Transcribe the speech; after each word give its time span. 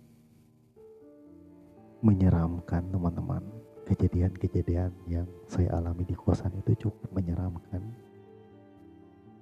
menyeramkan 2.06 2.86
teman-teman. 2.90 3.44
Kejadian-kejadian 3.86 4.90
yang 5.06 5.30
saya 5.46 5.78
alami 5.78 6.06
di 6.10 6.18
kosan 6.18 6.54
itu 6.58 6.90
cukup 6.90 7.10
menyeramkan. 7.14 7.82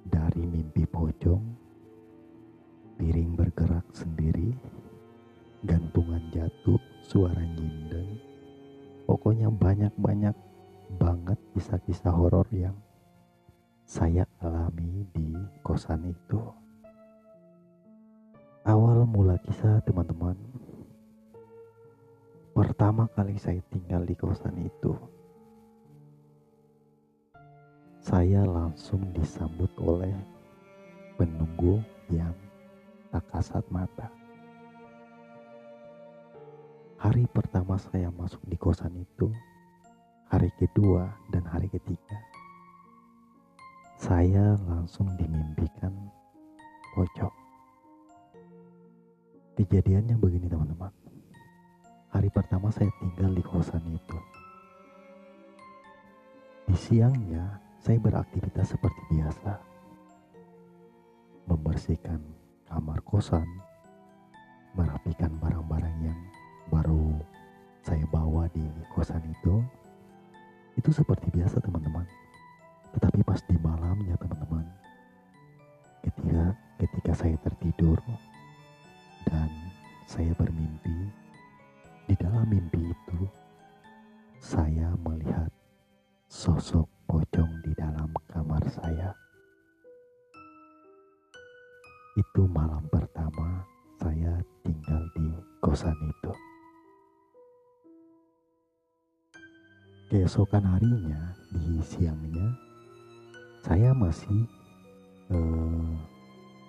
Dari 0.03 0.43
mimpi 0.43 0.83
pocong 0.83 1.63
piring 2.99 3.33
bergerak 3.33 3.87
sendiri 3.95 4.53
gantungan 5.63 6.21
jatuh 6.29 6.77
suara 7.01 7.39
nyindeng 7.39 8.19
pokoknya 9.09 9.49
banyak-banyak 9.49 10.35
banget 10.95 11.39
kisah-kisah 11.57 12.13
horor 12.13 12.45
yang 12.53 12.75
saya 13.83 14.23
alami 14.39 15.03
di 15.11 15.35
kosan 15.65 16.07
itu 16.07 16.39
Awal 18.63 19.03
mula 19.03 19.35
kisah 19.43 19.83
teman-teman. 19.83 20.39
Pertama 22.55 23.11
kali 23.11 23.35
saya 23.35 23.59
tinggal 23.67 24.07
di 24.07 24.15
kosan 24.15 24.55
itu 24.55 24.95
Saya 27.99 28.47
langsung 28.47 29.03
disambut 29.11 29.67
oleh 29.83 30.15
penunggu 31.19 31.83
yang 32.07 32.31
tak 33.11 33.27
kasat 33.35 33.67
mata. 33.67 34.07
Hari 37.03 37.27
pertama 37.35 37.75
saya 37.75 38.07
masuk 38.15 38.47
di 38.47 38.55
kosan 38.55 38.95
itu 38.95 39.27
Hari 40.31 40.47
kedua 40.55 41.11
dan 41.35 41.43
hari 41.51 41.67
ketiga 41.67 42.15
Saya 43.99 44.55
langsung 44.63 45.11
dimimpikan 45.19 45.91
pocong 46.95 47.42
Kejadiannya 49.53 50.17
begini 50.17 50.49
teman-teman. 50.49 50.89
Hari 52.09 52.25
pertama 52.33 52.73
saya 52.73 52.89
tinggal 52.97 53.37
di 53.37 53.45
kosan 53.45 53.85
itu. 53.85 54.17
Di 56.65 56.73
siangnya 56.73 57.61
saya 57.77 58.01
beraktivitas 58.01 58.73
seperti 58.73 58.97
biasa. 59.13 59.61
Membersihkan 61.45 62.17
kamar 62.65 62.97
kosan, 63.05 63.45
merapikan 64.73 65.37
barang-barang 65.37 65.97
yang 66.01 66.19
baru 66.73 67.13
saya 67.85 68.09
bawa 68.09 68.49
di 68.57 68.65
kosan 68.89 69.21
itu. 69.21 69.61
Itu 70.73 70.89
seperti 70.89 71.29
biasa 71.29 71.61
teman-teman. 71.61 72.09
Tetapi 72.97 73.21
pas 73.21 73.37
di 73.45 73.53
malamnya 73.61 74.17
teman-teman, 74.17 74.65
ketika 76.01 76.57
ketika 76.81 77.13
saya 77.13 77.37
tertidur, 77.45 78.01
dan 79.27 79.49
saya 80.07 80.31
bermimpi. 80.35 81.09
Di 82.03 82.15
dalam 82.19 82.45
mimpi 82.51 82.91
itu, 82.91 83.19
saya 84.43 84.91
melihat 85.01 85.47
sosok 86.27 86.85
pocong 87.07 87.51
di 87.63 87.71
dalam 87.79 88.11
kamar 88.27 88.61
saya. 88.67 89.15
Itu 92.19 92.45
malam 92.51 92.83
pertama 92.91 93.63
saya 93.97 94.37
tinggal 94.61 95.01
di 95.15 95.31
kosan 95.63 95.95
itu. 96.03 96.31
Keesokan 100.13 100.61
harinya, 100.61 101.33
di 101.49 101.81
siangnya, 101.81 102.53
saya 103.65 103.95
masih 103.97 104.45
uh, 105.33 105.89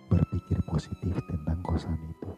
berpikir 0.09 0.59
positif 0.67 1.15
tentang 1.29 1.61
kosan 1.63 1.99
itu. 2.09 2.31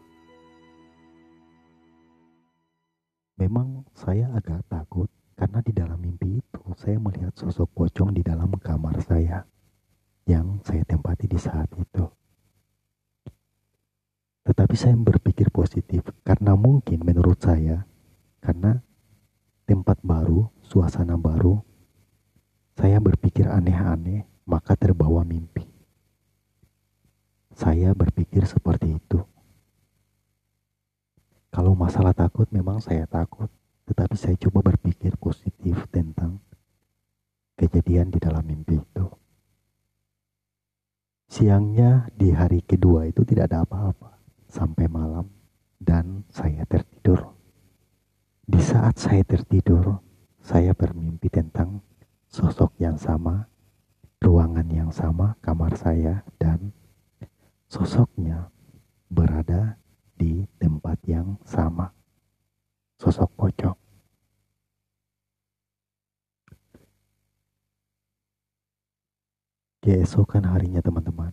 Memang 3.37 3.85
saya 3.93 4.33
agak 4.33 4.65
takut 4.65 5.09
karena 5.37 5.61
di 5.61 5.71
dalam 5.73 6.01
mimpi 6.01 6.41
itu 6.41 6.61
saya 6.73 6.97
melihat 6.97 7.31
sosok 7.37 7.69
pocong 7.73 8.09
di 8.13 8.25
dalam 8.25 8.49
kamar 8.57 8.97
saya 9.05 9.45
yang 10.25 10.59
saya 10.65 10.83
tempati 10.83 11.29
di 11.29 11.39
saat 11.39 11.69
itu. 11.77 12.05
Tetapi 14.43 14.75
saya 14.75 14.95
berpikir 14.97 15.53
positif 15.53 16.03
karena 16.25 16.57
mungkin 16.57 17.03
menurut 17.03 17.37
saya 17.39 17.85
karena 18.41 18.81
tempat 19.67 19.99
baru, 20.03 20.47
suasana 20.63 21.19
baru, 21.19 21.59
saya 22.77 23.01
berpikir 23.01 23.49
aneh-aneh 23.49 24.23
maka 24.47 24.77
terbawa 24.77 25.25
mimpi. 25.25 25.56
Saya 27.57 27.97
berpikir 27.97 28.45
seperti 28.45 29.01
itu. 29.01 29.17
Kalau 31.49 31.73
masalah 31.73 32.13
takut 32.13 32.45
memang 32.53 32.77
saya 32.77 33.09
takut, 33.09 33.49
tetapi 33.89 34.13
saya 34.13 34.37
coba 34.37 34.61
berpikir 34.69 35.17
positif 35.17 35.89
tentang 35.89 36.37
kejadian 37.57 38.13
di 38.13 38.21
dalam 38.21 38.45
mimpi 38.45 38.77
itu. 38.77 39.09
Siangnya 41.25 42.05
di 42.13 42.29
hari 42.29 42.61
kedua 42.61 43.09
itu 43.09 43.25
tidak 43.25 43.49
ada 43.49 43.65
apa-apa 43.65 44.21
sampai 44.45 44.85
malam 44.85 45.25
dan 45.81 46.29
saya 46.29 46.61
tertidur. 46.69 47.33
Di 48.45 48.61
saat 48.61 49.01
saya 49.01 49.25
tertidur, 49.25 49.97
saya 50.45 50.77
bermimpi 50.77 51.33
tentang 51.33 51.81
sosok 52.29 52.77
yang 52.77 53.01
sama, 53.01 53.49
ruangan 54.21 54.69
yang 54.69 54.93
sama, 54.93 55.33
kamar 55.41 55.73
saya 55.73 56.21
sosoknya 57.67 58.47
berada 59.11 59.75
di 60.15 60.47
tempat 60.59 60.99
yang 61.07 61.39
sama. 61.43 61.91
Sosok 62.97 63.29
pocong. 63.37 63.77
Keesokan 69.87 70.43
harinya 70.51 70.83
teman-teman, 70.83 71.31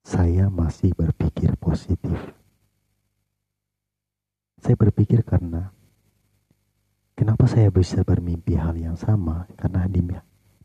saya 0.00 0.48
masih 0.48 0.96
berpikir 0.96 1.52
positif. 1.60 2.16
Saya 4.62 4.78
berpikir 4.78 5.26
karena 5.26 5.74
kenapa 7.18 7.44
saya 7.50 7.68
bisa 7.68 8.00
bermimpi 8.00 8.56
hal 8.56 8.78
yang 8.78 8.96
sama? 8.96 9.44
Karena 9.58 9.84
di, 9.90 10.00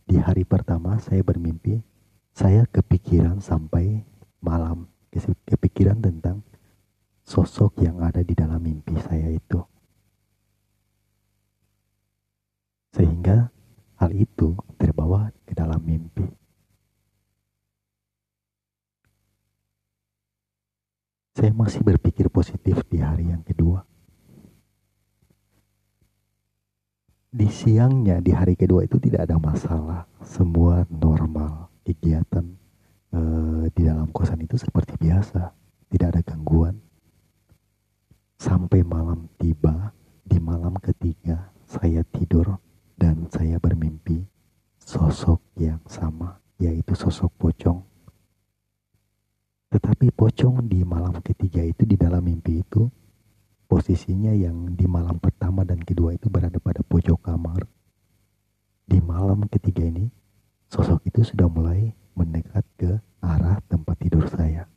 di 0.07 0.15
hari 0.21 0.47
pertama 0.47 1.01
saya 1.03 1.19
bermimpi, 1.25 1.81
saya 2.37 2.69
kepikiran 2.69 3.41
sampai 3.41 4.05
malam 4.45 4.85
kepikiran 5.49 5.97
tentang 5.97 6.45
sosok 7.25 7.81
yang 7.81 7.97
ada 7.97 8.21
di 8.21 8.37
dalam 8.37 8.61
mimpi 8.61 8.93
saya 9.01 9.33
itu. 9.33 9.57
Sehingga 12.93 13.49
hal 13.97 14.13
itu 14.13 14.53
terbawa 14.77 15.33
ke 15.49 15.57
dalam 15.57 15.81
mimpi. 15.81 16.29
Saya 21.33 21.53
masih 21.57 21.81
berpikir 21.81 22.29
positif 22.29 22.85
di 22.85 23.01
hari 23.01 23.33
yang 23.33 23.41
kedua. 23.41 23.81
Di 27.33 27.49
siangnya, 27.49 28.21
di 28.21 28.29
hari 28.29 28.53
kedua 28.53 28.85
itu 28.85 29.01
tidak 29.01 29.25
ada 29.29 29.37
masalah. 29.37 30.09
Semua 30.25 30.85
normal, 30.89 31.69
kegiatan 31.87 32.59
Eh, 33.07 33.65
di 33.71 33.87
dalam 33.87 34.11
kosan 34.11 34.43
itu 34.43 34.59
seperti 34.59 34.99
biasa, 34.99 35.55
tidak 35.87 36.07
ada 36.11 36.21
gangguan. 36.27 36.75
Sampai 38.35 38.83
malam 38.83 39.31
tiba, 39.39 39.95
di 40.27 40.37
malam 40.43 40.75
ketiga 40.77 41.55
saya 41.63 42.03
tidur 42.03 42.59
dan 42.99 43.31
saya 43.31 43.57
bermimpi 43.63 44.27
sosok 44.77 45.39
yang 45.55 45.79
sama, 45.87 46.37
yaitu 46.59 46.93
sosok 46.99 47.31
pocong. 47.39 47.79
Tetapi 49.71 50.11
pocong 50.11 50.67
di 50.67 50.83
malam 50.83 51.23
ketiga 51.23 51.63
itu 51.63 51.87
di 51.87 51.95
dalam 51.95 52.21
mimpi 52.21 52.59
itu 52.59 52.91
posisinya 53.71 54.35
yang 54.35 54.75
di 54.75 54.83
malam 54.83 55.15
pertama 55.19 55.63
dan 55.63 55.79
kedua 55.79 56.11
itu 56.11 56.27
berada 56.27 56.59
pada 56.59 56.83
pojok 56.83 57.23
kamar. 57.23 57.63
Di 58.87 58.99
malam 59.03 59.47
ketiga 59.47 59.83
ini 59.83 60.07
sosok 60.67 61.03
itu 61.07 61.23
sudah 61.23 61.47
mulai 61.47 61.95
mendekat 62.15 62.65
ke 62.75 62.91
arah 63.23 63.59
tempat 63.67 63.95
tidur 63.99 64.27
saya. 64.27 64.67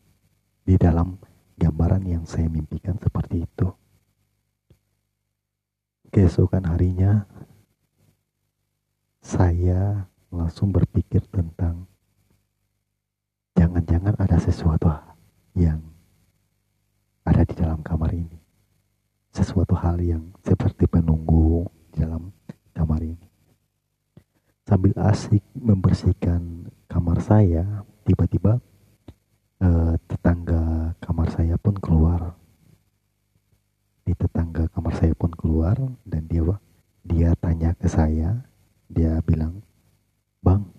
di 0.60 0.78
dalam 0.78 1.18
gambaran 1.58 2.06
yang 2.06 2.22
saya 2.22 2.46
mimpikan 2.46 2.94
seperti 3.02 3.42
itu. 3.42 3.68
Keesokan 6.14 6.62
harinya, 6.70 7.26
saya 9.18 10.06
langsung 10.30 10.70
berpikir 10.70 11.26
tentang 11.26 11.90
jangan-jangan 13.58 14.14
ada 14.14 14.38
sesuatu 14.38 14.90
yang 15.58 15.82
ada 17.26 17.42
di 17.42 17.54
dalam 17.54 17.82
kamar 17.82 18.14
ini. 18.14 18.38
Sesuatu 19.30 19.74
hal 19.78 19.98
yang 20.02 20.34
seperti 20.42 20.86
penunggu 20.86 21.66
di 21.94 22.02
dalam 22.02 22.30
kamar 22.74 23.02
ini. 23.02 23.29
Sambil 24.70 24.94
asik 25.02 25.42
membersihkan 25.58 26.70
kamar 26.86 27.18
saya, 27.18 27.82
tiba-tiba 28.06 28.62
eh, 29.58 29.98
tetangga 30.06 30.94
kamar 31.02 31.26
saya 31.34 31.58
pun 31.58 31.74
keluar. 31.74 32.38
Di 34.06 34.14
tetangga 34.14 34.70
kamar 34.70 34.94
saya 34.94 35.10
pun 35.18 35.34
keluar 35.34 35.74
dan 36.06 36.22
dia 36.30 36.46
dia 37.02 37.34
tanya 37.42 37.74
ke 37.74 37.90
saya, 37.90 38.46
dia 38.86 39.18
bilang, 39.26 39.58
"Bang, 40.38 40.70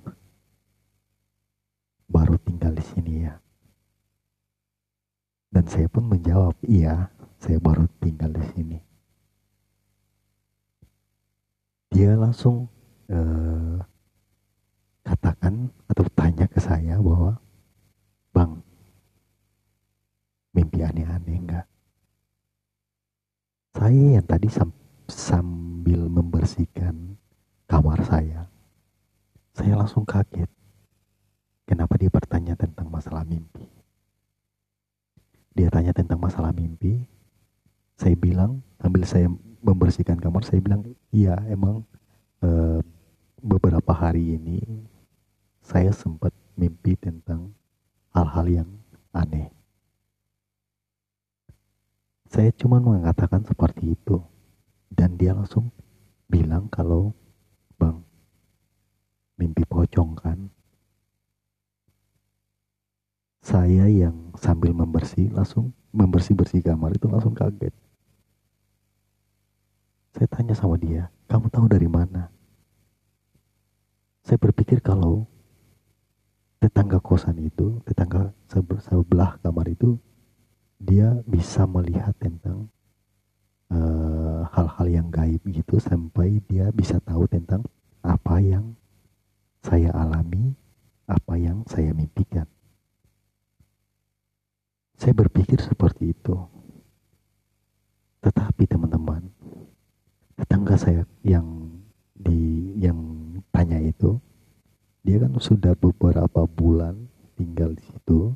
baru 2.08 2.40
tinggal 2.48 2.72
di 2.72 2.86
sini 2.96 3.28
ya?" 3.28 3.44
Dan 5.52 5.68
saya 5.68 5.92
pun 5.92 6.08
menjawab, 6.08 6.56
"Iya, 6.64 7.12
saya 7.44 7.60
baru 7.60 7.92
tinggal 8.00 8.32
di 8.32 8.46
sini." 8.56 8.80
Dia 11.92 12.16
langsung 12.16 12.72
eh, 13.12 13.78
katakan 15.04 15.68
atau 15.92 16.06
tanya 16.16 16.48
ke 16.48 16.60
saya 16.64 16.96
bahwa 17.04 17.36
Bang, 18.32 18.64
mimpi 20.56 20.80
aneh-aneh 20.80 21.36
enggak? 21.36 21.68
Saya 23.76 24.20
yang 24.20 24.28
tadi 24.28 24.48
sam 24.48 24.72
sambil 25.12 26.08
membersihkan 26.08 27.20
kamar 27.68 28.00
saya, 28.08 28.48
saya 29.52 29.76
langsung 29.76 30.08
kaget. 30.08 30.48
Kenapa 31.68 31.96
dia 32.00 32.12
bertanya 32.12 32.56
tentang 32.56 32.88
masalah 32.88 33.28
mimpi? 33.28 33.68
Dia 35.56 35.68
tanya 35.68 35.92
tentang 35.92 36.20
masalah 36.20 36.56
mimpi. 36.56 37.04
Saya 38.00 38.16
bilang, 38.16 38.64
sambil 38.80 39.04
saya 39.04 39.28
membersihkan 39.60 40.20
kamar, 40.20 40.44
saya 40.48 40.64
bilang, 40.64 40.84
iya 41.12 41.36
emang 41.48 41.84
uh, 42.44 42.80
beberapa 43.52 43.92
hari 43.92 44.40
ini 44.40 44.64
saya 45.60 45.92
sempat 45.92 46.32
mimpi 46.56 46.96
tentang 46.96 47.52
hal-hal 48.16 48.48
yang 48.48 48.70
aneh. 49.12 49.52
Saya 52.32 52.56
cuma 52.56 52.80
mengatakan 52.80 53.44
seperti 53.44 54.00
itu 54.00 54.24
dan 54.88 55.20
dia 55.20 55.36
langsung 55.36 55.68
bilang 56.32 56.72
kalau 56.72 57.12
bang 57.76 58.00
mimpi 59.36 59.68
pocong 59.68 60.16
kan. 60.16 60.48
Saya 63.44 63.92
yang 63.92 64.32
sambil 64.40 64.72
membersih 64.72 65.28
langsung 65.36 65.76
membersih-bersih 65.92 66.64
kamar 66.64 66.96
itu 66.96 67.12
langsung 67.12 67.36
kaget. 67.36 67.76
Saya 70.16 70.28
tanya 70.32 70.56
sama 70.56 70.80
dia, 70.80 71.12
kamu 71.28 71.52
tahu 71.52 71.68
dari 71.68 71.92
mana? 71.92 72.32
Saya 74.32 74.48
berpikir 74.48 74.80
kalau 74.80 75.28
tetangga 76.64 77.04
kosan 77.04 77.36
itu, 77.44 77.84
tetangga 77.84 78.32
sebelah 78.48 79.36
kamar 79.44 79.68
itu, 79.68 80.00
dia 80.80 81.20
bisa 81.28 81.68
melihat 81.68 82.16
tentang 82.16 82.72
eh, 83.76 84.42
hal-hal 84.56 84.88
uh, 84.88 84.96
yang 84.96 85.12
gaib 85.12 85.44
gitu 85.52 85.84
sampai 85.84 86.40
dia 86.48 86.72
bisa 86.72 87.04
tahu 87.04 87.28
tentang 87.28 87.68
apa 88.08 88.40
yang 88.40 88.72
saya 89.68 89.92
alami, 89.92 90.56
apa 91.12 91.36
yang 91.36 91.68
saya 91.68 91.92
mimpikan. 91.92 92.48
Saya 94.96 95.12
berpikir 95.12 95.60
seperti 95.60 96.16
itu. 96.16 96.40
Tetapi 98.24 98.64
teman-teman, 98.64 99.28
tetangga 100.40 100.80
saya 100.80 101.04
yang 101.20 101.68
di 102.16 102.61
tanya 103.62 103.78
itu 103.78 104.18
dia 105.06 105.22
kan 105.22 105.38
sudah 105.38 105.78
beberapa 105.78 106.50
bulan 106.50 106.98
tinggal 107.38 107.78
di 107.78 107.84
situ. 107.86 108.34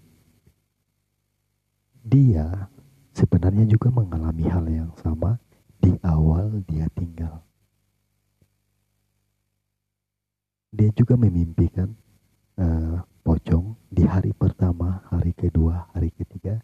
Dia 2.05 2.69
sebenarnya 3.09 3.65
juga 3.65 3.89
mengalami 3.89 4.45
hal 4.45 4.65
yang 4.69 4.93
sama. 5.01 5.41
Di 5.81 5.97
awal 6.05 6.61
dia 6.69 6.85
tinggal. 6.93 7.41
Dia 10.73 10.89
juga 10.93 11.17
memimpikan 11.17 11.93
uh, 12.61 13.01
pocong 13.25 13.77
di 13.89 14.05
hari 14.05 14.29
pertama, 14.33 15.05
hari 15.09 15.33
kedua, 15.33 15.89
hari 15.93 16.13
ketiga. 16.13 16.61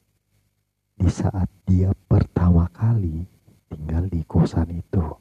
Di 0.98 1.10
saat 1.10 1.50
dia 1.66 1.94
pertama 2.06 2.70
kali 2.74 3.26
tinggal 3.70 4.06
di 4.10 4.22
kosan 4.26 4.70
itu. 4.74 5.21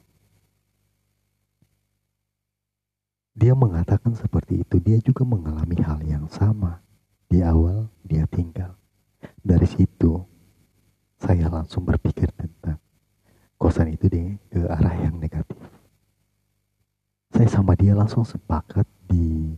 Dia 3.31 3.55
mengatakan 3.55 4.11
seperti 4.11 4.67
itu, 4.67 4.75
dia 4.83 4.99
juga 4.99 5.23
mengalami 5.23 5.79
hal 5.79 6.03
yang 6.03 6.27
sama. 6.27 6.83
Di 7.31 7.39
awal 7.39 7.87
dia 8.03 8.27
tinggal. 8.27 8.75
Dari 9.39 9.63
situ, 9.63 10.19
saya 11.15 11.47
langsung 11.47 11.87
berpikir 11.87 12.27
tentang 12.35 12.81
kosan 13.55 13.93
itu 13.93 14.11
deh 14.11 14.35
ke 14.51 14.67
arah 14.67 14.95
yang 14.99 15.15
negatif. 15.15 15.61
Saya 17.31 17.47
sama 17.47 17.77
dia 17.79 17.95
langsung 17.95 18.27
sepakat 18.27 18.83
di 19.07 19.55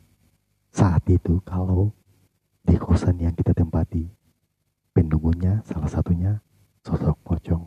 saat 0.69 1.01
itu 1.09 1.41
kalau 1.41 1.89
di 2.61 2.77
kosan 2.77 3.17
yang 3.17 3.33
kita 3.33 3.57
tempati, 3.57 4.05
penunggunya 4.93 5.65
salah 5.65 5.89
satunya 5.89 6.37
sosok 6.85 7.17
pocong. 7.25 7.62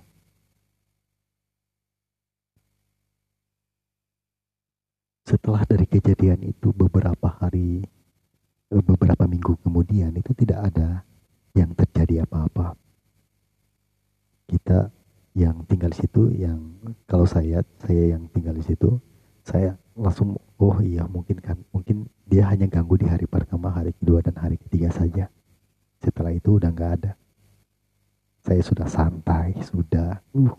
Setelah 5.26 5.66
dari 5.66 5.90
kejadian 5.90 6.38
itu 6.46 6.70
beberapa 6.70 7.26
hari, 7.42 7.82
eh, 8.70 8.82
beberapa 8.86 9.26
minggu 9.26 9.58
kemudian 9.58 10.14
itu 10.14 10.30
tidak 10.38 10.70
ada 10.70 11.02
yang 11.58 11.74
terjadi 11.74 12.22
apa-apa. 12.22 12.78
Kita 14.46 14.86
yang 15.34 15.66
tinggal 15.66 15.90
di 15.90 15.98
situ, 15.98 16.22
yang 16.30 16.78
kalau 17.10 17.26
saya, 17.26 17.66
saya 17.82 18.14
yang 18.14 18.30
tinggal 18.30 18.54
di 18.54 18.62
situ, 18.62 19.02
saya 19.42 19.74
langsung, 19.98 20.38
oh 20.62 20.78
iya 20.78 21.02
mungkin 21.10 21.42
kan, 21.42 21.58
mungkin 21.74 22.06
dia 22.22 22.46
hanya 22.46 22.70
ganggu 22.70 22.94
di 22.94 23.10
hari 23.10 23.26
pertama, 23.26 23.74
hari 23.74 23.90
kedua, 23.98 24.22
dan 24.22 24.38
hari 24.38 24.62
ketiga 24.62 24.94
saja. 24.94 25.26
Setelah 25.98 26.30
itu 26.30 26.62
udah 26.62 26.70
nggak 26.70 26.92
ada. 27.02 27.12
Saya 28.46 28.62
sudah 28.62 28.86
santai, 28.86 29.58
sudah 29.66 30.22
uh, 30.38 30.54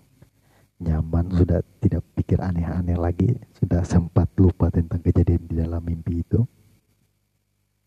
nyaman, 0.77 1.33
sudah 1.33 1.65
tidak 1.81 2.05
pikir 2.13 2.37
aneh-aneh 2.37 2.97
lagi, 2.97 3.33
sudah 3.57 3.81
sempat 3.81 4.29
lupa 4.37 4.69
tentang 4.69 5.01
kejadian 5.01 5.43
di 5.49 5.55
dalam 5.57 5.81
mimpi 5.81 6.21
itu. 6.21 6.45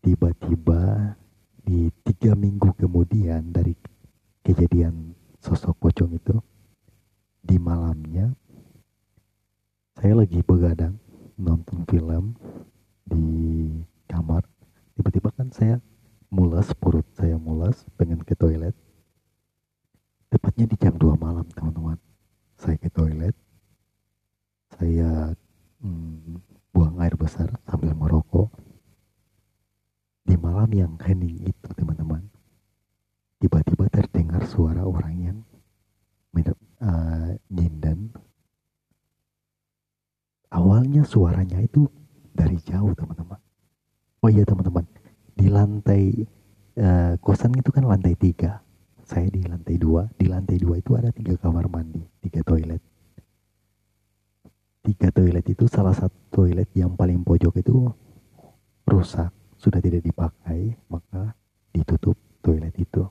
Tiba-tiba 0.03 1.13
di 1.61 1.87
tiga 2.03 2.35
minggu 2.35 2.75
kemudian 2.75 3.53
dari 3.53 3.71
kejadian 4.43 5.15
sosok 5.39 5.77
pocong 5.79 6.11
itu, 6.19 6.35
di 7.39 7.55
malamnya 7.55 8.35
saya 9.95 10.17
lagi 10.17 10.43
begadang 10.43 10.97
nonton 11.39 11.87
film 11.87 12.35
di 13.07 13.23
kamar. 14.09 14.43
Tiba-tiba 14.99 15.31
kan 15.31 15.47
saya 15.53 15.79
mulas, 16.27 16.75
perut 16.75 17.07
saya 17.15 17.39
mulas, 17.39 17.87
pengen 17.95 18.19
ke 18.19 18.35
toilet. 18.35 18.75
Tepatnya 20.27 20.65
di 20.67 20.75
jam 20.79 20.95
2 20.95 21.15
malam, 21.15 21.47
teman-teman 21.51 21.99
saya 22.61 22.77
ke 22.77 22.93
toilet. 22.93 23.33
Saya 24.77 25.33
hmm, 25.81 26.37
buang 26.69 27.01
air 27.01 27.17
besar 27.17 27.49
sambil 27.65 27.97
merokok. 27.97 28.53
Di 30.21 30.37
malam 30.37 30.69
yang 30.69 30.93
hening 31.01 31.49
itu 31.49 31.69
teman-teman 31.73 32.21
tiba-tiba 33.41 33.89
terdengar 33.89 34.45
suara 34.45 34.85
orang 34.85 35.15
yang 35.17 35.37
uh, 36.85 37.33
awalnya 40.53 41.01
suaranya 41.01 41.57
itu 41.57 41.89
dari 42.37 42.61
jauh 42.61 42.93
teman-teman. 42.93 43.41
Oh 44.21 44.29
iya 44.29 44.45
teman-teman 44.45 44.85
di 45.33 45.49
lantai 45.49 46.03
uh, 46.77 47.17
kosan 47.17 47.57
itu 47.57 47.73
kan 47.73 47.89
lantai 47.89 48.13
tiga 48.13 48.61
saya 49.11 49.27
di 49.27 49.43
lantai 49.43 49.75
dua 49.75 50.07
di 50.15 50.31
lantai 50.31 50.55
dua 50.55 50.79
itu 50.79 50.95
ada 50.95 51.11
tiga 51.11 51.35
kamar 51.35 51.67
mandi 51.67 51.99
tiga 52.23 52.39
toilet 52.47 52.79
tiga 54.87 55.11
toilet 55.11 55.43
itu 55.51 55.67
salah 55.67 55.91
satu 55.91 56.15
toilet 56.31 56.71
yang 56.71 56.95
paling 56.95 57.19
pojok 57.27 57.59
itu 57.59 57.91
rusak 58.87 59.35
sudah 59.59 59.83
tidak 59.83 59.99
dipakai 60.07 60.79
maka 60.87 61.35
ditutup 61.75 62.15
toilet 62.39 62.71
itu 62.79 63.03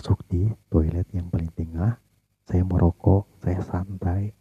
masuk 0.00 0.24
di 0.32 0.48
toilet 0.72 1.04
yang 1.12 1.28
paling 1.28 1.52
tengah. 1.52 2.00
Saya 2.48 2.64
merokok, 2.64 3.28
saya 3.44 3.60
santai. 3.60 4.32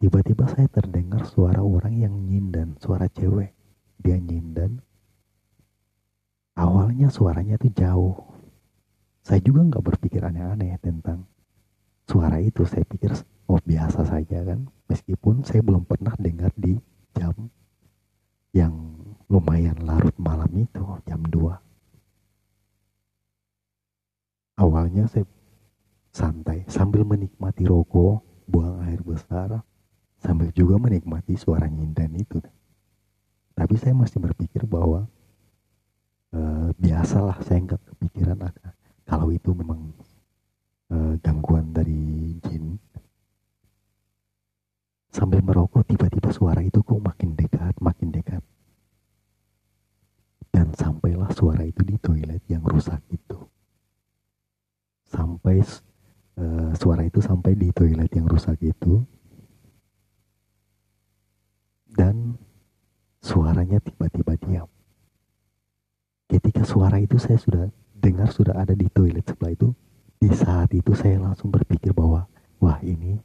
Tiba-tiba 0.00 0.48
saya 0.48 0.64
terdengar 0.72 1.28
suara 1.28 1.60
orang 1.60 1.92
yang 1.98 2.14
nyindan, 2.24 2.80
suara 2.80 3.10
cewek. 3.12 3.52
Dia 4.00 4.16
nyindan. 4.16 4.80
Awalnya 6.52 7.08
suaranya 7.08 7.56
tuh 7.56 7.72
jauh. 7.72 8.16
Saya 9.24 9.40
juga 9.40 9.64
nggak 9.64 9.84
berpikir 9.84 10.20
aneh-aneh 10.20 10.76
tentang 10.82 11.24
suara 12.04 12.42
itu. 12.42 12.66
Saya 12.68 12.84
pikir 12.84 13.14
oh 13.48 13.60
biasa 13.62 14.04
saja 14.04 14.44
kan. 14.44 14.68
Meskipun 14.92 15.46
saya 15.46 15.64
belum 15.64 15.88
pernah 15.88 16.12
dengar 16.20 16.52
di 16.52 16.76
jam 17.16 17.32
yang 18.52 18.74
lumayan 19.32 19.80
larut 19.80 20.12
malam 20.20 20.52
itu, 20.60 20.84
jam 21.08 21.24
2 21.24 21.56
Awalnya 24.60 25.08
saya 25.08 25.24
santai 26.12 26.68
sambil 26.68 27.08
menikmati 27.08 27.64
rokok, 27.64 28.20
buang 28.44 28.84
air 28.84 29.00
besar, 29.00 29.64
sambil 30.20 30.52
juga 30.52 30.76
menikmati 30.76 31.40
suara 31.40 31.64
nyindan 31.72 32.12
itu. 32.20 32.36
Tapi 33.56 33.74
saya 33.80 33.96
masih 33.96 34.20
berpikir 34.20 34.68
bahwa 34.68 35.08
e, 36.32 36.40
biasalah 36.76 37.38
saya 37.44 37.62
nggak 37.62 37.82
kepikiran 37.94 38.40
akan 38.40 38.72
kalau 39.04 39.28
itu 39.30 39.52
memang 39.52 39.92
e, 40.90 40.96
gangguan 41.20 41.70
dari 41.70 42.34
jin. 42.42 42.80
Sambil 45.12 45.44
merokok 45.44 45.84
tiba-tiba 45.84 46.32
suara 46.32 46.64
itu 46.64 46.80
kok 46.80 46.96
makin 46.96 47.36
dekat, 47.36 47.76
makin 47.84 48.08
dekat. 48.08 48.40
Dan 50.48 50.72
sampailah 50.72 51.28
suara 51.36 51.64
itu 51.68 51.84
di 51.84 52.00
toilet 52.00 52.40
yang 52.48 52.64
rusak 52.64 53.00
itu 53.12 53.52
sampai 55.12 55.60
uh, 56.40 56.72
suara 56.72 57.04
itu 57.04 57.20
sampai 57.20 57.52
di 57.52 57.68
toilet 57.76 58.08
yang 58.16 58.24
rusak 58.24 58.56
itu 58.64 59.04
dan 61.92 62.40
suaranya 63.20 63.76
tiba-tiba 63.84 64.32
diam. 64.40 64.68
Ketika 66.32 66.64
suara 66.64 66.96
itu 66.96 67.20
saya 67.20 67.36
sudah 67.36 67.68
dengar 67.92 68.32
sudah 68.32 68.56
ada 68.56 68.72
di 68.72 68.88
toilet 68.88 69.20
sebelah 69.28 69.52
itu, 69.52 69.68
di 70.16 70.32
saat 70.32 70.72
itu 70.72 70.96
saya 70.96 71.20
langsung 71.20 71.52
berpikir 71.52 71.92
bahwa 71.92 72.24
wah 72.56 72.80
ini 72.80 73.20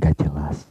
gak 0.00 0.16
jelas. 0.16 0.64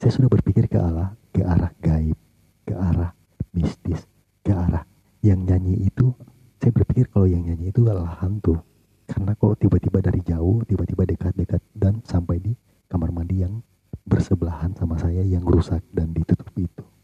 Saya 0.00 0.12
sudah 0.16 0.32
berpikir 0.32 0.72
ke 0.72 0.80
arah 0.80 1.12
ke 1.36 1.44
arah 1.44 1.68
gaib, 1.84 2.16
ke 2.64 2.72
arah 2.72 3.12
mistis, 3.52 4.08
ke 4.40 4.56
arah 4.56 4.88
yang 5.20 5.44
nyanyi 5.44 5.84
itu. 5.84 6.16
Saya 6.64 6.72
berpikir 6.72 7.12
kalau 7.12 7.28
yang 7.28 7.44
nyanyi 7.44 7.68
itu 7.68 7.84
adalah 7.84 8.16
hantu 8.16 8.56
karena 9.04 9.36
kok 9.36 9.60
tiba-tiba 9.60 10.00
dari 10.00 10.24
jauh 10.24 10.64
tiba-tiba 10.64 11.04
dekat-dekat 11.04 11.60
dan 11.76 12.00
sampai 12.08 12.40
di 12.40 12.56
kamar 12.88 13.12
mandi 13.12 13.44
yang 13.44 13.60
bersebelahan 14.08 14.72
sama 14.74 14.96
saya 14.96 15.20
yang 15.20 15.44
rusak 15.44 15.84
dan 15.92 16.10
ditutup 16.16 16.50
itu 16.56 16.95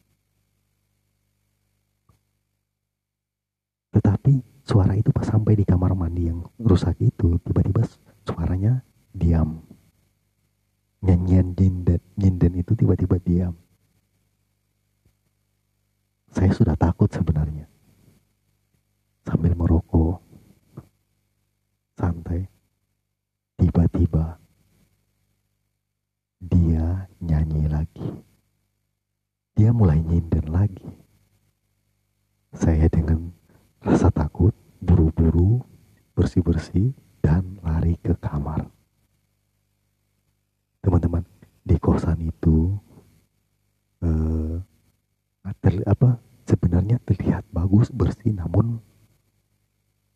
tetapi 3.92 4.40
suara 4.64 4.96
itu 4.96 5.12
pas 5.12 5.28
sampai 5.28 5.54
di 5.54 5.64
kamar 5.68 5.92
mandi 5.92 6.32
yang 6.32 6.40
rusak 6.58 6.96
itu 6.98 7.36
tiba-tiba 7.44 7.84
suaranya 8.24 8.80
diam 9.12 9.60
nyanyian 11.02 11.52
nyinden, 11.52 12.00
nyinden 12.16 12.52
itu 12.56 12.72
tiba-tiba 12.72 13.20
diam 13.20 13.54
saya 16.32 16.50
sudah 16.50 16.74
takut 16.74 17.12
sebenarnya 17.12 17.68
sambil 19.22 19.54
merokok 19.54 20.22
santai. 22.02 22.50
Tiba-tiba 23.54 24.42
dia 26.42 27.06
nyanyi 27.22 27.70
lagi. 27.70 28.10
Dia 29.54 29.70
mulai 29.70 30.02
nyinden 30.02 30.50
lagi. 30.50 30.90
Saya 32.52 32.90
dengan 32.90 33.30
rasa 33.82 34.08
takut 34.14 34.54
buru-buru 34.78 35.62
bersih-bersih 36.14 36.94
dan 37.22 37.58
lari 37.62 37.98
ke 37.98 38.14
kamar. 38.18 38.66
Teman-teman, 40.82 41.22
di 41.62 41.76
kosan 41.78 42.18
itu 42.22 42.74
eh, 44.02 44.58
ter, 45.62 45.74
apa 45.86 46.18
sebenarnya 46.46 46.98
terlihat 47.06 47.46
bagus 47.54 47.90
bersih 47.94 48.34
namun 48.34 48.82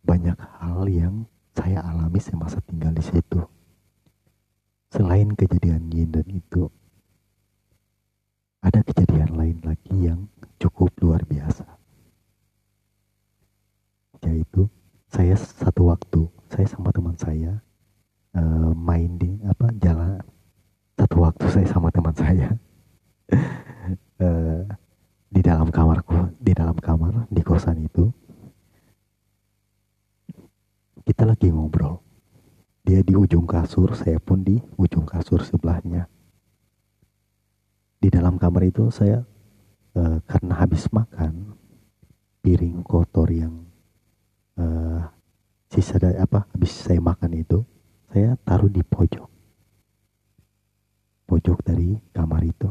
banyak 0.06 0.38
hal 0.62 0.86
yang 0.86 1.26
saya 1.54 1.82
alami 1.82 2.22
semasa 2.22 2.62
tinggal 2.62 2.94
di 2.94 3.02
situ. 3.02 3.42
Selain 4.94 5.26
kejadian 5.34 5.90
dan 5.90 6.26
itu, 6.30 6.70
ada 8.62 8.80
kejadian 8.86 9.34
lain 9.34 9.58
lagi 9.66 9.94
yang 9.94 10.30
cukup 10.62 10.94
luar 11.02 11.26
biasa. 11.26 11.66
Yaitu 14.26 14.70
saya 15.10 15.34
satu 15.34 15.90
waktu, 15.90 16.30
saya 16.50 16.66
sama 16.70 16.90
teman 16.94 17.14
saya 17.18 17.62
uh, 18.34 18.72
main 18.74 19.18
di 19.18 19.38
apa 19.46 19.70
jalan 19.78 20.22
satu 20.96 21.16
waktu 21.22 21.44
saya 21.50 21.66
sama 21.66 21.90
teman 21.90 22.14
saya 22.14 22.48
uh, 24.22 24.62
di 25.30 25.40
dalam 25.42 25.68
kamarku, 25.70 26.34
di 26.40 26.54
dalam 26.54 26.78
kamar 26.78 27.26
di 27.28 27.42
kosan 27.42 27.82
itu 27.84 28.10
kita 31.06 31.22
lagi 31.22 31.54
ngobrol. 31.54 32.02
Dia 32.82 33.02
di 33.02 33.14
ujung 33.14 33.46
kasur, 33.46 33.85
saya 33.96 34.20
pun 34.20 34.44
di 34.44 34.60
ujung 34.76 35.08
kasur 35.08 35.40
sebelahnya. 35.40 36.06
Di 37.96 38.12
dalam 38.12 38.36
kamar 38.36 38.68
itu 38.68 38.92
saya 38.92 39.24
uh, 39.96 40.18
karena 40.28 40.54
habis 40.60 40.86
makan 40.92 41.56
piring 42.44 42.84
kotor 42.84 43.26
yang 43.32 43.66
uh, 44.60 45.02
sisa 45.72 45.98
dari 45.98 46.20
apa 46.20 46.46
habis 46.52 46.70
saya 46.70 47.00
makan 47.02 47.32
itu 47.34 47.64
saya 48.12 48.38
taruh 48.44 48.70
di 48.70 48.84
pojok. 48.84 49.28
Pojok 51.26 51.58
dari 51.66 51.98
kamar 52.14 52.46
itu. 52.46 52.70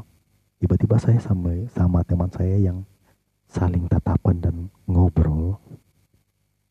Tiba-tiba 0.61 0.95
saya 0.95 1.19
sama 1.19 1.51
sama 1.67 1.99
teman 2.07 2.31
saya 2.31 2.55
yang 2.55 2.87
saling 3.51 3.85
tatapan 3.91 4.39
dan 4.39 4.55
ngobrol. 4.87 5.59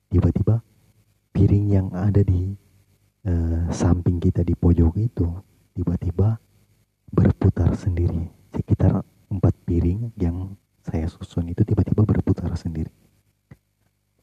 Tiba-tiba 0.08 0.64
piring 1.36 1.66
yang 1.68 1.88
ada 1.92 2.24
di 2.24 2.56
uh, 3.26 3.66
samping 3.72 4.20
kita 4.20 4.40
di 4.40 4.56
pojok 4.56 4.94
itu 5.00 5.26
tiba-tiba 5.74 6.38
berputar 7.10 7.74
sendiri. 7.76 8.30
Sekitar 8.54 9.02
empat 9.28 9.54
piring 9.66 10.14
yang 10.20 10.54
saya 10.84 11.08
susun 11.10 11.50
itu 11.50 11.64
tiba-tiba 11.66 12.04
berputar 12.04 12.52
sendiri. 12.54 12.92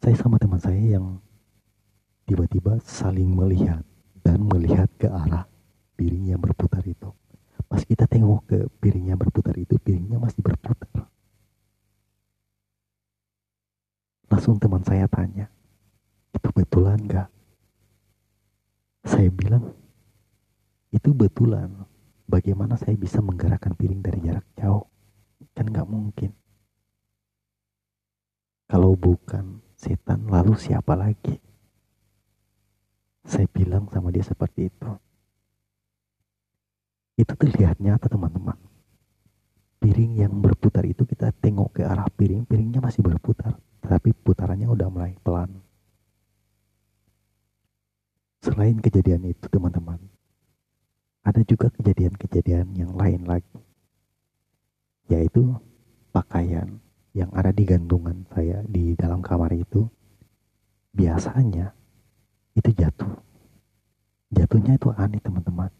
Saya 0.01 0.15
sama 0.17 0.41
teman 0.41 0.57
saya 0.57 0.97
yang 0.97 1.21
tiba-tiba 2.25 2.79
saling 2.81 3.29
melihat 3.29 3.85
dan 4.25 4.41
melihat 4.41 4.89
ke 4.97 5.09
arah 5.09 5.45
piring 5.97 6.33
yang 6.33 6.41
berputar 6.41 6.81
itu. 6.85 7.09
Pas 7.69 7.81
kita 7.85 8.07
tengok 8.07 8.41
ke 8.47 8.59
piring 8.81 9.13
yang 9.13 9.19
berputar 9.19 9.55
itu 9.57 9.77
piringnya 9.79 10.17
masih 10.17 10.41
berputar 10.43 10.87
langsung 14.31 14.57
teman 14.57 14.81
saya 14.81 15.05
tanya 15.05 15.51
itu 16.33 16.49
betulan 16.55 16.97
gak? 17.05 17.29
Saya 19.05 19.29
bilang, 19.29 19.75
itu 20.89 21.13
betulan. 21.13 21.69
Bagaimana 22.25 22.79
saya 22.79 22.95
bisa 22.95 23.19
menggerakkan 23.19 23.75
piring 23.75 23.99
dari 23.99 24.23
jarak 24.23 24.47
jauh? 24.55 24.87
Kan 25.51 25.67
gak 25.69 25.85
mungkin. 25.85 26.31
Kalau 28.71 28.95
bukan 28.95 29.59
setan, 29.75 30.25
lalu 30.31 30.55
siapa 30.55 30.95
lagi? 30.95 31.37
Saya 33.27 33.45
bilang 33.51 33.91
sama 33.91 34.09
dia 34.09 34.23
seperti 34.23 34.71
itu. 34.71 34.89
Itu 37.19 37.35
terlihat 37.35 37.83
nyata 37.83 38.07
teman-teman. 38.07 38.57
Piring 39.77 40.23
yang 40.23 40.33
berputar 40.39 40.87
itu 40.87 41.03
kita 41.03 41.35
tengok 41.35 41.77
ke 41.77 41.81
arah 41.83 42.07
piring, 42.09 42.47
piringnya 42.47 42.79
masih 42.79 43.03
berputar. 43.03 43.59
Tapi 43.81 44.15
putarannya 44.15 44.69
udah 44.71 44.87
mulai 44.87 45.13
pelan. 45.19 45.51
Selain 48.61 48.77
kejadian 48.77 49.25
itu 49.25 49.49
teman-teman, 49.49 49.97
ada 51.25 51.41
juga 51.49 51.73
kejadian-kejadian 51.73 52.77
yang 52.77 52.93
lain 52.93 53.25
lagi. 53.25 53.57
Yaitu 55.09 55.57
pakaian 56.13 56.77
yang 57.17 57.33
ada 57.33 57.49
di 57.49 57.65
gantungan 57.65 58.21
saya 58.29 58.61
di 58.69 58.93
dalam 58.93 59.25
kamar 59.25 59.49
itu 59.57 59.89
biasanya 60.93 61.73
itu 62.53 62.69
jatuh. 62.77 63.09
Jatuhnya 64.29 64.77
itu 64.77 64.93
aneh 64.93 65.17
teman-teman. 65.25 65.73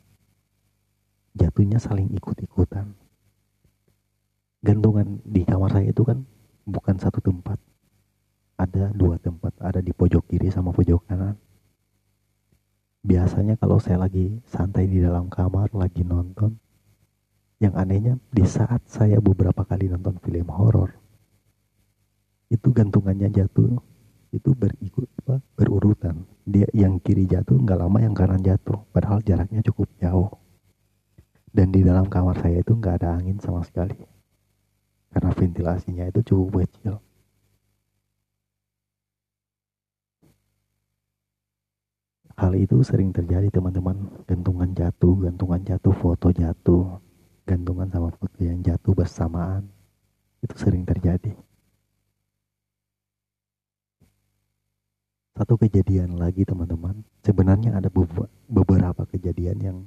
Jatuhnya 1.37 1.77
saling 1.77 2.09
ikut-ikutan. 2.17 2.97
Gantungan 4.65 5.21
di 5.21 5.45
kamar 5.45 5.69
saya 5.69 5.85
itu 5.85 6.01
kan 6.01 6.25
bukan 6.65 6.97
satu 6.97 7.21
tempat. 7.21 7.61
ada 8.57 8.89
dua 8.89 9.21
tempat, 9.21 9.53
ada 9.61 9.85
di 9.85 9.93
pojok 9.93 10.33
kiri 10.33 10.49
sama 10.49 10.73
pojok 10.73 11.05
kanan. 11.05 11.37
Biasanya 13.01 13.57
kalau 13.57 13.81
saya 13.81 14.05
lagi 14.05 14.29
santai 14.45 14.85
di 14.85 15.01
dalam 15.01 15.25
kamar, 15.25 15.73
lagi 15.73 16.05
nonton, 16.05 16.53
yang 17.57 17.73
anehnya 17.73 18.21
di 18.29 18.45
saat 18.45 18.85
saya 18.85 19.17
beberapa 19.17 19.65
kali 19.65 19.89
nonton 19.89 20.21
film 20.21 20.45
horor, 20.53 20.93
itu 22.53 22.69
gantungannya 22.69 23.33
jatuh, 23.33 23.73
itu 24.29 24.49
berikut 24.53 25.09
apa, 25.25 25.41
berurutan. 25.57 26.29
Dia 26.45 26.69
yang 26.77 27.01
kiri 27.01 27.25
jatuh 27.25 27.57
nggak 27.57 27.79
lama 27.81 27.97
yang 28.05 28.13
kanan 28.13 28.41
jatuh, 28.45 28.85
padahal 28.93 29.17
jaraknya 29.25 29.65
cukup 29.65 29.89
jauh. 29.97 30.29
Dan 31.49 31.73
di 31.73 31.81
dalam 31.81 32.05
kamar 32.05 32.37
saya 32.37 32.61
itu 32.61 32.77
nggak 32.77 33.01
ada 33.01 33.17
angin 33.17 33.41
sama 33.41 33.65
sekali, 33.65 33.97
karena 35.09 35.33
ventilasinya 35.33 36.05
itu 36.05 36.21
cukup 36.21 36.69
kecil. 36.69 37.01
Hal 42.41 42.57
itu 42.57 42.81
sering 42.81 43.13
terjadi 43.13 43.53
teman-teman. 43.53 44.25
Gantungan 44.25 44.73
jatuh, 44.73 45.13
gantungan 45.29 45.61
jatuh, 45.61 45.93
foto 45.93 46.33
jatuh. 46.33 46.97
Gantungan 47.45 47.85
sama 47.93 48.09
foto 48.17 48.41
yang 48.41 48.65
jatuh 48.65 48.97
bersamaan. 48.97 49.69
Itu 50.41 50.57
sering 50.57 50.81
terjadi. 50.81 51.37
Satu 55.37 55.53
kejadian 55.53 56.17
lagi 56.17 56.41
teman-teman. 56.41 57.05
Sebenarnya 57.21 57.77
ada 57.77 57.93
beberapa 58.49 59.05
kejadian 59.05 59.57
yang 59.61 59.77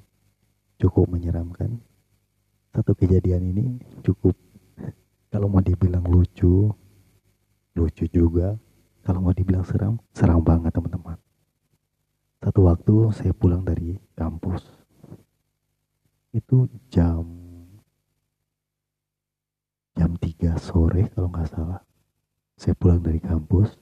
cukup 0.79 1.11
menyeramkan. 1.11 1.83
Satu 2.71 2.95
kejadian 2.95 3.51
ini 3.51 3.83
cukup 4.07 4.39
kalau 5.27 5.51
mau 5.51 5.59
dibilang 5.59 6.07
lucu, 6.07 6.71
lucu 7.75 8.05
juga. 8.15 8.55
Kalau 9.03 9.19
mau 9.19 9.35
dibilang 9.35 9.67
seram, 9.67 9.99
seram 10.15 10.39
banget 10.39 10.71
teman-teman. 10.71 11.19
Satu 12.45 12.69
waktu 12.69 13.09
saya 13.17 13.33
pulang 13.33 13.65
dari 13.65 13.97
kampus. 14.13 14.61
Itu 16.29 16.69
jam 16.93 17.25
jam 19.97 20.13
3 20.13 20.53
sore 20.61 21.09
kalau 21.17 21.33
nggak 21.33 21.49
salah. 21.49 21.81
Saya 22.61 22.77
pulang 22.77 23.01
dari 23.01 23.17
kampus. 23.17 23.81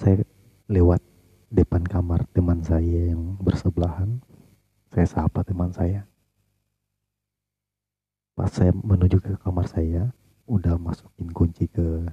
Saya 0.00 0.24
lewat 0.72 1.04
depan 1.52 1.84
kamar 1.84 2.24
teman 2.32 2.64
saya 2.64 3.12
yang 3.12 3.36
bersebelahan. 3.36 4.24
Saya 4.96 5.04
sapa 5.12 5.44
teman 5.44 5.76
saya. 5.76 6.08
Pas 8.32 8.48
saya 8.48 8.72
menuju 8.72 9.20
ke 9.20 9.36
kamar 9.44 9.68
saya, 9.68 10.08
udah 10.48 10.80
masukin 10.80 11.28
kunci 11.36 11.68
ke 11.68 12.08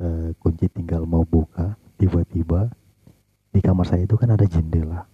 uh, 0.00 0.32
kunci 0.40 0.64
tinggal 0.72 1.04
mau 1.04 1.28
buka, 1.28 1.76
tiba-tiba 2.00 2.72
di 3.50 3.58
kamar 3.58 3.86
saya 3.86 4.06
itu 4.06 4.14
kan 4.14 4.30
ada 4.30 4.46
jendela. 4.46 5.06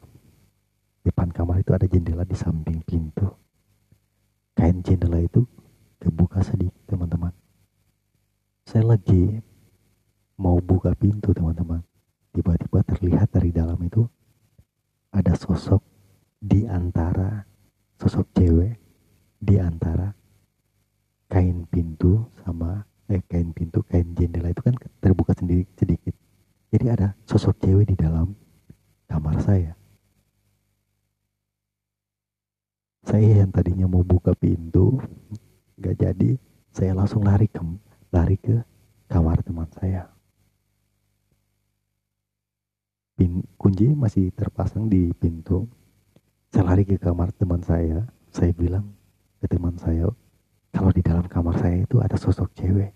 Depan 1.00 1.32
kamar 1.32 1.64
itu 1.64 1.72
ada 1.72 1.88
jendela 1.88 2.24
di 2.28 2.36
samping 2.36 2.84
pintu. 2.84 3.24
Kain 4.52 4.84
jendela 4.84 5.20
itu 5.20 5.44
kebuka 5.96 6.44
sedikit 6.44 6.76
teman-teman. 6.84 7.32
Saya 8.68 8.84
lagi 8.84 9.40
mau 10.36 10.60
buka 10.60 10.92
pintu 10.92 11.32
teman-teman. 11.32 11.80
Tiba-tiba 12.36 12.84
terlihat 12.84 13.32
dari 13.32 13.48
dalam 13.48 13.80
itu 13.80 14.04
ada 15.08 15.32
sosok 15.32 15.80
di 16.36 16.68
antara 16.68 17.48
sosok 17.96 18.28
cewek 18.36 18.76
di 19.40 19.56
antara 19.56 20.12
kain 21.32 21.64
pintu 21.72 22.28
sama 22.44 22.84
eh 23.08 23.24
kain 23.24 23.56
pintu 23.56 23.80
kain 23.88 24.12
jendela 24.12 24.52
itu 24.52 24.60
kan 24.60 24.76
terbuka 25.00 25.32
sendiri 25.32 25.64
sedikit 25.80 26.12
jadi 26.70 26.86
ada 26.98 27.08
sosok 27.28 27.62
cewek 27.62 27.94
di 27.94 27.96
dalam 27.96 28.34
kamar 29.06 29.38
saya. 29.42 29.72
Saya 33.06 33.46
yang 33.46 33.54
tadinya 33.54 33.86
mau 33.86 34.02
buka 34.02 34.34
pintu, 34.34 34.98
gak 35.78 35.94
jadi, 35.94 36.34
saya 36.74 36.90
langsung 36.90 37.22
lari 37.22 37.46
ke 37.46 37.62
lari 38.10 38.34
ke 38.34 38.66
kamar 39.06 39.46
teman 39.46 39.70
saya. 39.78 40.10
Pin, 43.14 43.46
kunci 43.54 43.94
masih 43.94 44.34
terpasang 44.34 44.90
di 44.90 45.14
pintu. 45.14 45.70
Saya 46.50 46.66
lari 46.66 46.82
ke 46.82 46.98
kamar 46.98 47.30
teman 47.32 47.62
saya. 47.62 48.04
Saya 48.28 48.52
bilang 48.52 48.90
ke 49.40 49.46
teman 49.48 49.78
saya, 49.78 50.10
kalau 50.74 50.90
di 50.92 51.00
dalam 51.00 51.24
kamar 51.24 51.56
saya 51.56 51.86
itu 51.86 52.02
ada 52.02 52.18
sosok 52.18 52.52
cewek. 52.58 52.95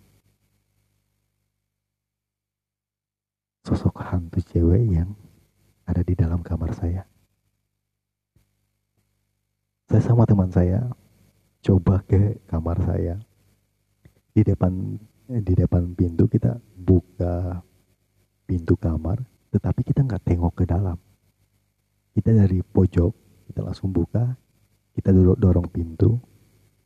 Sosok 3.64 4.01
hantu 4.01 4.40
cewek 4.40 4.83
yang 4.88 5.12
ada 5.85 6.01
di 6.01 6.14
dalam 6.16 6.40
kamar 6.40 6.73
saya. 6.73 7.05
Saya 9.90 10.03
sama 10.07 10.23
teman 10.23 10.49
saya 10.49 10.87
coba 11.61 12.01
ke 12.07 12.40
kamar 12.46 12.79
saya. 12.87 13.18
Di 14.31 14.46
depan 14.46 14.96
di 15.27 15.53
depan 15.55 15.92
pintu 15.99 16.31
kita 16.31 16.57
buka 16.79 17.59
pintu 18.46 18.79
kamar, 18.79 19.18
tetapi 19.51 19.83
kita 19.83 20.07
nggak 20.07 20.25
tengok 20.25 20.55
ke 20.62 20.64
dalam. 20.64 20.99
Kita 22.14 22.35
dari 22.35 22.62
pojok, 22.62 23.12
kita 23.51 23.61
langsung 23.62 23.94
buka, 23.94 24.35
kita 24.94 25.14
dorong, 25.14 25.70
pintu, 25.70 26.18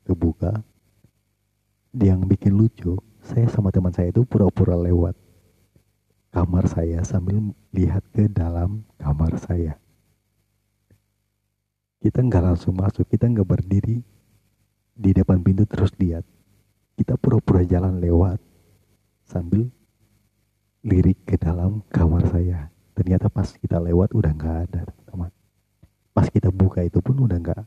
kebuka. 0.05 0.53
Yang 1.95 2.21
bikin 2.37 2.53
lucu, 2.53 2.99
saya 3.23 3.49
sama 3.49 3.73
teman 3.73 3.95
saya 3.95 4.11
itu 4.13 4.27
pura-pura 4.27 4.77
lewat 4.77 5.17
kamar 6.35 6.66
saya 6.66 6.99
sambil 7.07 7.55
lihat 7.70 8.03
ke 8.11 8.27
dalam 8.27 8.83
kamar 8.99 9.38
saya. 9.38 9.79
Kita 12.03 12.27
nggak 12.27 12.42
langsung 12.42 12.75
masuk, 12.75 13.07
kita 13.07 13.31
nggak 13.31 13.47
berdiri 13.47 14.03
di 14.99 15.11
depan 15.14 15.38
pintu 15.47 15.62
terus 15.62 15.94
lihat. 15.94 16.27
Kita 16.99 17.14
pura-pura 17.14 17.62
jalan 17.62 18.03
lewat 18.03 18.42
sambil 19.23 19.70
lirik 20.83 21.23
ke 21.23 21.38
dalam 21.38 21.87
kamar 21.87 22.27
saya. 22.27 22.66
Ternyata 22.99 23.31
pas 23.31 23.55
kita 23.55 23.79
lewat 23.79 24.11
udah 24.11 24.35
nggak 24.35 24.59
ada 24.68 24.81
teman-teman. 24.90 25.31
Pas 26.11 26.27
kita 26.27 26.51
buka 26.51 26.83
itu 26.83 26.99
pun 26.99 27.14
udah 27.14 27.38
nggak. 27.38 27.62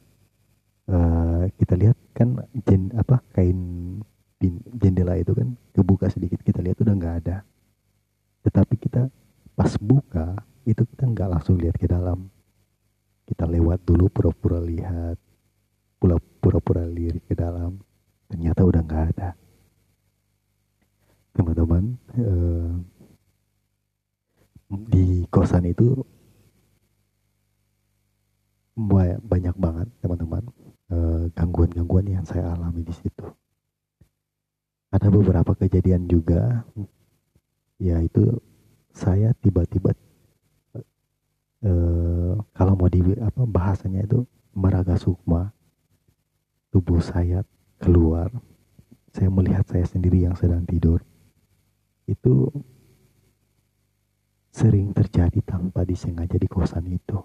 Uh, 0.88 1.44
kita 1.60 1.76
lihat 1.76 1.98
kan 2.16 2.40
jen, 2.64 2.92
apa 2.96 3.20
kain 3.36 3.60
jendela 4.80 5.20
itu 5.20 5.36
kan 5.36 5.56
kebuka 5.76 6.08
sedikit 6.08 6.40
kita 6.40 6.64
lihat 6.64 6.80
udah 6.80 6.96
nggak 6.96 7.16
ada 7.26 7.44
tetapi 8.48 8.80
kita 8.80 9.12
pas 9.52 9.76
buka 9.76 10.40
itu 10.64 10.88
kita 10.88 11.04
nggak 11.04 11.30
langsung 11.36 11.60
lihat 11.60 11.76
ke 11.76 11.84
dalam. 11.84 12.32
Kita 13.28 13.44
lewat 13.44 13.84
dulu 13.84 14.08
pura-pura 14.08 14.64
lihat, 14.64 15.20
pura-pura 16.40 16.88
lirik 16.88 17.28
ke 17.28 17.36
dalam. 17.36 17.76
Ternyata 18.32 18.64
udah 18.64 18.82
nggak 18.88 19.06
ada. 19.12 19.30
Teman-teman, 21.36 21.84
eh, 22.16 22.72
di 24.72 25.28
kosan 25.28 25.68
itu 25.68 26.00
banyak 29.28 29.56
banget 29.58 29.88
teman-teman 30.00 30.44
eh, 30.88 31.24
gangguan-gangguan 31.36 32.08
yang 32.08 32.24
saya 32.24 32.56
alami 32.56 32.88
di 32.88 32.96
situ. 32.96 33.28
Ada 34.88 35.12
beberapa 35.12 35.52
kejadian 35.52 36.08
juga 36.08 36.64
yaitu 37.78 38.42
saya 38.94 39.34
tiba-tiba 39.42 39.94
eh, 41.62 42.34
kalau 42.58 42.74
mau 42.74 42.90
di 42.90 43.02
apa 43.22 43.46
bahasanya 43.46 44.06
itu 44.06 44.26
meraga 44.58 44.98
sukma 44.98 45.54
tubuh 46.74 46.98
saya 47.02 47.46
keluar 47.78 48.34
saya 49.14 49.30
melihat 49.30 49.66
saya 49.70 49.86
sendiri 49.86 50.26
yang 50.26 50.34
sedang 50.34 50.66
tidur 50.66 51.02
itu 52.08 52.50
sering 54.58 54.90
terjadi 54.90 55.38
tanpa 55.46 55.86
disengaja 55.86 56.34
di 56.34 56.50
kosan 56.50 56.90
itu. 56.90 57.22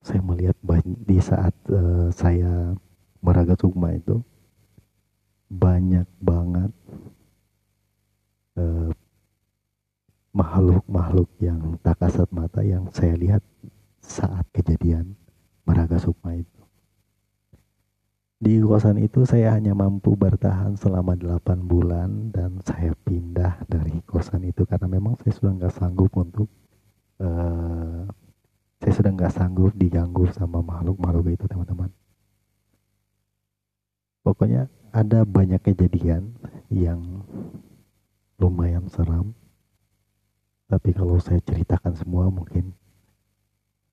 Saya 0.00 0.24
melihat 0.24 0.56
di 1.04 1.20
saat 1.20 1.52
uh, 1.68 2.08
saya 2.08 2.72
meraga 3.20 3.52
sukma 3.58 3.92
itu 3.92 4.24
banyak 5.52 6.08
banget 6.22 6.72
Eh, 8.58 8.90
makhluk-makhluk 10.34 11.30
yang 11.38 11.78
tak 11.78 12.02
kasat 12.02 12.26
mata 12.34 12.62
yang 12.66 12.90
saya 12.90 13.14
lihat 13.14 13.42
saat 14.02 14.50
kejadian 14.50 15.14
Maraga 15.62 15.98
Sukma 15.98 16.34
itu. 16.34 16.58
Di 18.38 18.62
kosan 18.62 19.02
itu 19.02 19.26
saya 19.26 19.54
hanya 19.54 19.74
mampu 19.74 20.14
bertahan 20.14 20.78
selama 20.78 21.18
8 21.18 21.66
bulan 21.66 22.30
dan 22.30 22.62
saya 22.62 22.94
pindah 23.02 23.66
dari 23.66 23.98
kosan 24.06 24.46
itu 24.46 24.62
karena 24.62 24.86
memang 24.86 25.18
saya 25.18 25.34
sudah 25.34 25.52
nggak 25.58 25.74
sanggup 25.74 26.10
untuk 26.14 26.46
uh, 27.18 28.06
saya 28.78 28.92
sudah 28.94 29.10
nggak 29.10 29.34
sanggup 29.34 29.74
diganggu 29.74 30.30
sama 30.34 30.62
makhluk-makhluk 30.62 31.34
itu 31.34 31.46
teman-teman. 31.50 31.90
Pokoknya 34.22 34.70
ada 34.94 35.26
banyak 35.26 35.58
kejadian 35.62 36.38
yang 36.70 37.26
lumayan 38.38 38.86
seram. 38.88 39.34
Tapi 40.68 40.94
kalau 40.94 41.18
saya 41.18 41.42
ceritakan 41.42 41.94
semua 41.98 42.30
mungkin 42.30 42.70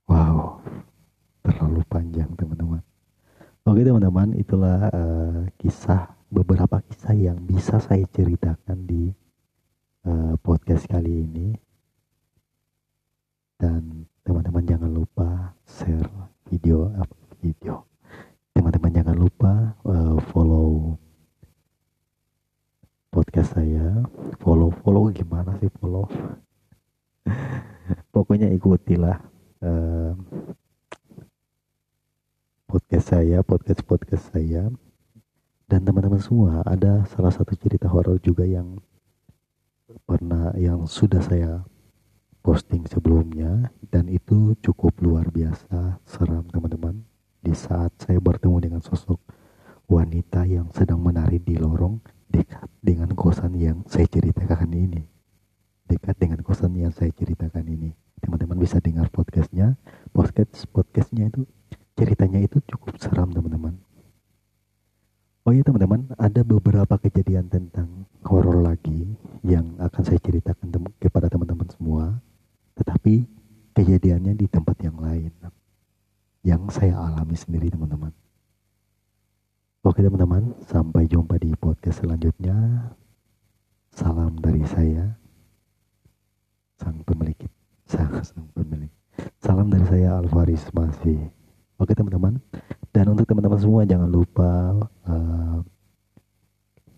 wow, 0.05 0.61
terlalu 1.41 1.81
panjang 1.89 2.29
teman-teman. 2.37 2.83
Oke 3.65 3.81
teman-teman, 3.81 4.37
itulah 4.37 4.93
uh, 4.93 5.49
kisah 5.57 6.13
beberapa 6.29 6.77
kisah 6.85 7.17
yang 7.17 7.41
bisa 7.41 7.81
saya 7.81 8.05
ceritakan 8.13 8.85
di 8.85 9.09
uh, 10.05 10.37
podcast 10.45 10.85
kali 10.85 11.25
ini. 11.25 11.47
Dan 13.55 14.05
teman-teman 14.21 14.67
jangan 14.67 14.91
lupa 14.91 15.55
share 15.65 16.11
video 16.45 16.91
apa 16.93 17.15
video. 17.41 17.87
Teman-teman 18.53 18.91
jangan 18.93 19.17
lupa 19.17 19.73
uh, 19.87 20.19
follow 20.29 20.99
podcast 23.15 23.55
saya, 23.55 24.03
follow 24.43 24.75
follow 24.83 25.07
gimana 25.07 25.55
sih 25.63 25.71
follow? 25.79 26.03
Pokoknya 28.13 28.51
ikutilah 28.51 29.23
uh, 29.63 30.11
podcast 32.67 33.15
saya, 33.15 33.39
podcast 33.39 33.87
podcast 33.87 34.35
saya. 34.35 34.67
Dan 35.63 35.87
teman-teman 35.87 36.19
semua 36.19 36.59
ada 36.67 37.07
salah 37.07 37.31
satu 37.31 37.55
cerita 37.55 37.87
horor 37.87 38.19
juga 38.19 38.43
yang 38.43 38.83
pernah 40.03 40.51
yang 40.59 40.83
sudah 40.83 41.23
saya 41.23 41.63
posting 42.43 42.83
sebelumnya. 42.83 43.71
Dan 43.79 44.11
itu 44.11 44.59
cukup 44.59 44.91
luar 44.99 45.31
biasa 45.31 46.03
seram 46.03 46.51
teman-teman. 46.51 47.07
Di 47.39 47.55
saat 47.55 47.95
saya 47.95 48.19
bertemu 48.19 48.59
dengan 48.59 48.81
sosok 48.83 49.23
wanita 49.87 50.43
yang 50.43 50.67
sedang 50.75 50.99
menari 50.99 51.39
di 51.39 51.55
lorong 51.55 52.14
dekat 52.35 52.67
dengan 52.83 53.15
kosan 53.15 53.55
yang 53.55 53.87
saya 53.87 54.03
ceritakan 54.11 54.67
ini 54.75 55.07
dekat 55.87 56.19
dengan 56.19 56.43
kosan 56.43 56.75
yang 56.75 56.91
saya 56.91 57.15
ceritakan 57.15 57.63
ini 57.63 57.95
teman-teman 58.19 58.59
bisa 58.59 58.83
dengar 58.83 59.07
podcastnya 59.07 59.79
podcast 60.11 60.67
podcastnya 60.75 61.31
itu 61.31 61.47
ceritanya 61.95 62.43
itu 62.43 62.59
cukup 62.67 62.99
seram 62.99 63.31
teman-teman 63.31 63.79
Oh 65.45 65.53
iya 65.53 65.61
teman-teman, 65.61 66.09
ada 66.17 66.41
beberapa 66.41 66.97
kejadian 66.97 67.45
tentang 67.45 68.09
horor 68.25 68.65
lagi 68.65 69.13
yang 69.45 69.77
akan 69.77 70.01
saya 70.01 70.17
ceritakan 70.17 70.73
tem 70.73 70.81
kepada 70.97 71.29
teman-teman 71.29 71.69
semua. 71.69 72.17
Tetapi 72.73 73.29
kejadiannya 73.77 74.33
di 74.33 74.49
tempat 74.49 74.73
yang 74.81 74.97
lain. 74.97 75.29
Yang 76.41 76.61
saya 76.73 76.97
alami 76.97 77.37
sendiri 77.37 77.69
teman-teman. 77.69 78.24
Oke 79.85 80.01
teman-teman, 80.01 80.49
sampai 80.65 81.05
jumpa 81.05 81.37
di 81.37 81.53
podcast 81.61 82.01
selanjutnya. 82.01 82.57
Salam 83.93 84.33
dari 84.41 84.65
saya, 84.65 85.13
sang 86.81 87.05
pemilik, 87.05 87.37
sang, 87.85 88.17
sang 88.25 88.49
pemilik. 88.57 88.89
Salam 89.37 89.69
dari 89.69 89.85
saya 89.85 90.17
Alvaris 90.17 90.73
masih. 90.73 91.29
Oke 91.77 91.93
teman-teman, 91.93 92.41
dan 92.97 93.13
untuk 93.13 93.29
teman-teman 93.29 93.61
semua 93.61 93.85
jangan 93.85 94.09
lupa 94.09 94.73
uh, 95.05 95.61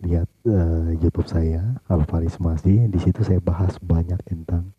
lihat 0.00 0.32
uh, 0.48 0.88
YouTube 0.96 1.28
saya 1.28 1.76
Alvaris 1.92 2.40
Masih. 2.40 2.88
Di 2.88 2.96
situ 3.04 3.20
saya 3.20 3.36
bahas 3.36 3.76
banyak 3.84 4.16
tentang 4.24 4.72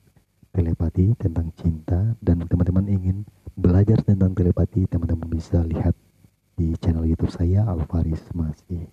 telepati, 0.50 1.14
tentang 1.14 1.54
cinta 1.54 2.18
dan 2.26 2.42
teman-teman 2.50 2.90
ingin 2.90 3.22
belajar 3.54 4.02
tentang 4.02 4.34
telepati, 4.34 4.90
teman-teman 4.90 5.30
bisa 5.30 5.62
lihat 5.62 5.94
di 6.60 6.76
channel 6.76 7.08
YouTube 7.08 7.32
saya 7.32 7.64
Alvaris 7.64 8.20
Masih. 8.36 8.92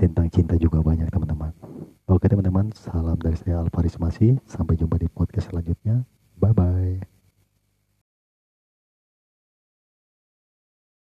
Tentang 0.00 0.32
cinta 0.32 0.56
juga 0.56 0.80
banyak 0.80 1.12
teman-teman. 1.12 1.52
Oke 2.08 2.24
teman-teman, 2.24 2.72
salam 2.72 3.20
dari 3.20 3.36
saya 3.36 3.60
Alvaris 3.60 4.00
Masih. 4.00 4.40
Sampai 4.48 4.80
jumpa 4.80 4.96
di 4.96 5.12
podcast 5.12 5.52
selanjutnya. 5.52 6.08